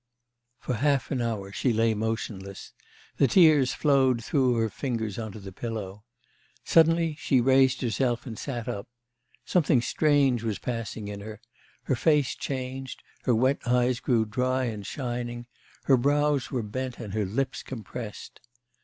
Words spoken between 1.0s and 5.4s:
an hour she lay motionless; the tears flowed through her fingers on to